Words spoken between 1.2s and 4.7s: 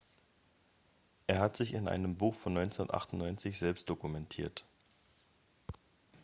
er hat sich in einem buch von 1998 selbst dokumentiert